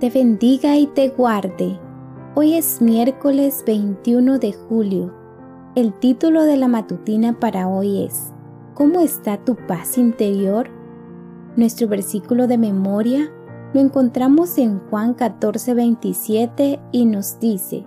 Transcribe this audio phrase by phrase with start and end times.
[0.00, 1.78] te bendiga y te guarde.
[2.34, 5.14] Hoy es miércoles 21 de julio.
[5.74, 8.34] El título de la matutina para hoy es
[8.74, 10.68] ¿Cómo está tu paz interior?
[11.56, 13.30] Nuestro versículo de memoria
[13.72, 17.86] lo encontramos en Juan 14, 27 y nos dice,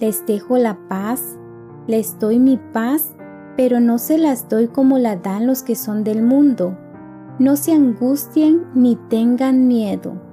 [0.00, 1.38] Les dejo la paz,
[1.86, 3.14] les doy mi paz,
[3.56, 6.76] pero no se las doy como la dan los que son del mundo.
[7.38, 10.31] No se angustien ni tengan miedo.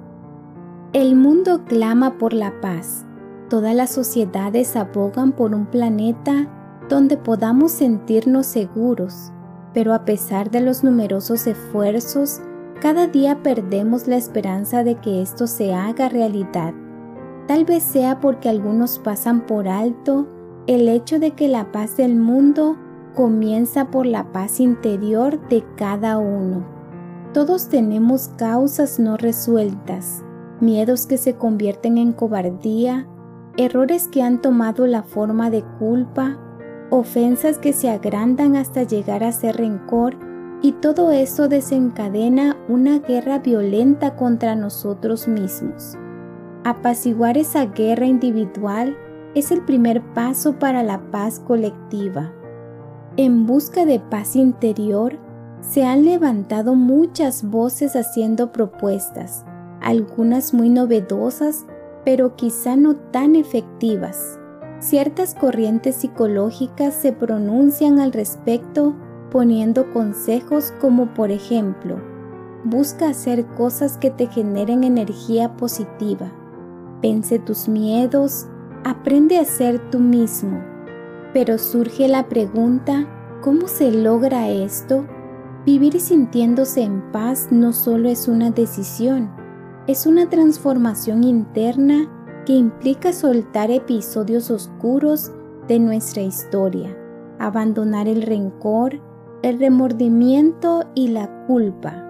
[0.92, 3.06] El mundo clama por la paz.
[3.48, 6.48] Todas las sociedades abogan por un planeta
[6.88, 9.30] donde podamos sentirnos seguros,
[9.72, 12.40] pero a pesar de los numerosos esfuerzos,
[12.80, 16.74] cada día perdemos la esperanza de que esto se haga realidad.
[17.46, 20.26] Tal vez sea porque algunos pasan por alto
[20.66, 22.76] el hecho de que la paz del mundo
[23.14, 26.64] comienza por la paz interior de cada uno.
[27.32, 30.24] Todos tenemos causas no resueltas,
[30.60, 33.06] miedos que se convierten en cobardía,
[33.56, 36.38] errores que han tomado la forma de culpa,
[36.90, 40.16] ofensas que se agrandan hasta llegar a ser rencor
[40.62, 45.96] y todo eso desencadena una guerra violenta contra nosotros mismos.
[46.64, 48.96] Apaciguar esa guerra individual
[49.34, 52.32] es el primer paso para la paz colectiva.
[53.16, 55.18] En busca de paz interior,
[55.60, 59.44] se han levantado muchas voces haciendo propuestas,
[59.80, 61.66] algunas muy novedosas,
[62.04, 64.38] pero quizá no tan efectivas.
[64.78, 68.94] Ciertas corrientes psicológicas se pronuncian al respecto
[69.30, 71.98] poniendo consejos como por ejemplo,
[72.64, 76.32] busca hacer cosas que te generen energía positiva,
[77.00, 78.46] vence tus miedos,
[78.84, 80.62] aprende a ser tú mismo.
[81.32, 83.06] Pero surge la pregunta,
[83.40, 85.06] ¿cómo se logra esto?
[85.64, 89.30] Vivir sintiéndose en paz no solo es una decisión,
[89.90, 92.08] es una transformación interna
[92.46, 95.32] que implica soltar episodios oscuros
[95.66, 96.96] de nuestra historia,
[97.40, 99.00] abandonar el rencor,
[99.42, 102.04] el remordimiento y la culpa,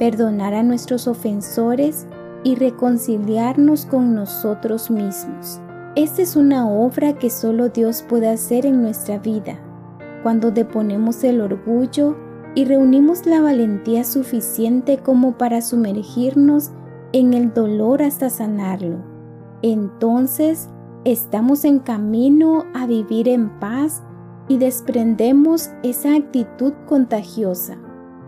[0.00, 2.08] perdonar a nuestros ofensores
[2.42, 5.60] y reconciliarnos con nosotros mismos.
[5.94, 9.60] Esta es una obra que solo Dios puede hacer en nuestra vida,
[10.24, 12.16] cuando deponemos el orgullo
[12.56, 16.72] y reunimos la valentía suficiente como para sumergirnos
[17.12, 18.98] en el dolor hasta sanarlo.
[19.62, 20.68] Entonces,
[21.04, 24.02] estamos en camino a vivir en paz
[24.48, 27.76] y desprendemos esa actitud contagiosa.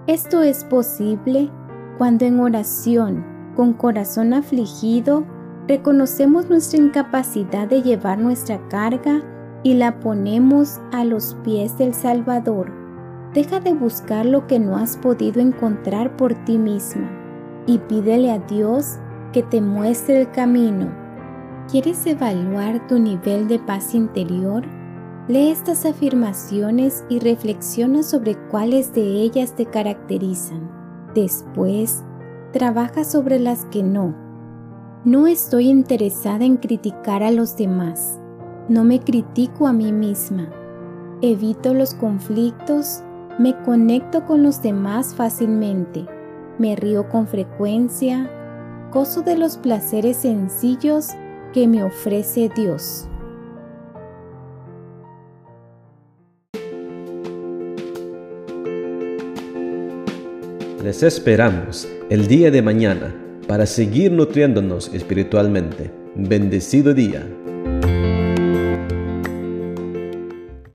[0.07, 1.51] Esto es posible
[1.99, 3.25] cuando en oración,
[3.57, 5.25] con corazón afligido,
[5.67, 9.23] reconocemos nuestra incapacidad de llevar nuestra carga
[9.63, 12.71] y la ponemos a los pies del Salvador.
[13.33, 17.24] Deja de buscar lo que no has podido encontrar por ti misma
[17.67, 18.99] y pídele a Dios
[19.33, 20.93] que te muestre el camino.
[21.71, 24.65] ¿Quieres evaluar tu nivel de paz interior?
[25.29, 30.71] Lee estas afirmaciones y reflexiona sobre cuáles de ellas te caracterizan.
[31.15, 32.05] Después,
[32.53, 34.15] trabaja sobre las que no.
[35.05, 38.21] No estoy interesada en criticar a los demás.
[38.69, 40.51] No me critico a mí misma.
[41.23, 43.03] Evito los conflictos.
[43.39, 46.07] Me conecto con los demás fácilmente.
[46.59, 48.31] Me río con frecuencia.
[48.93, 51.09] Gozo de los placeres sencillos
[51.53, 53.09] que me ofrece Dios.
[60.85, 63.13] Les esperamos el día de mañana
[63.49, 65.91] para seguir nutriéndonos espiritualmente.
[66.15, 67.27] Bendecido día.